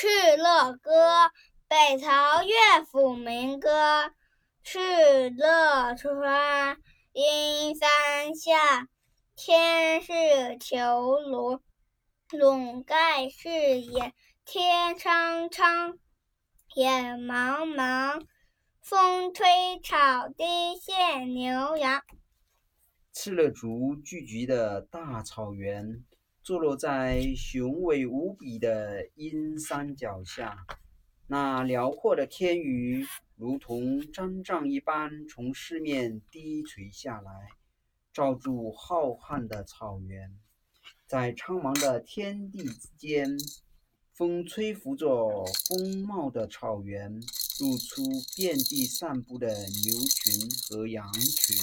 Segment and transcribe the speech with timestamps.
[0.00, 1.32] 敕勒歌，
[1.66, 4.12] 北朝乐府民歌。
[4.64, 6.78] 敕勒川，
[7.12, 8.86] 阴山下，
[9.34, 11.58] 天是穹庐，
[12.30, 14.14] 笼盖四野。
[14.44, 15.98] 天苍苍，
[16.76, 18.24] 野茫茫，
[18.80, 19.48] 风吹
[19.82, 22.04] 草低见牛羊。
[23.12, 26.04] 敕勒族聚居的大草原，
[26.48, 30.56] 坐落在雄伟无比的阴山脚下。
[31.26, 33.04] 那辽阔的天宇，
[33.36, 37.30] 如同毡帐一般从四面低垂下来，
[38.14, 40.38] 罩住浩瀚的草原。
[41.06, 43.36] 在苍茫的天地之间。
[44.14, 47.12] 风吹拂着丰茂的草原，
[47.60, 48.02] 露出
[48.36, 51.56] 遍地散步的牛群和羊群。